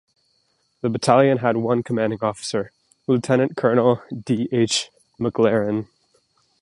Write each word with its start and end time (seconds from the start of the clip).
The 0.81 0.89
battalion 0.89 1.37
had 1.37 1.57
one 1.57 1.83
commanding 1.83 2.17
officer: 2.23 2.71
Lieutenant-Colonel 3.05 4.01
D. 4.23 4.49
H. 4.51 4.89
MacLaren. 5.19 5.89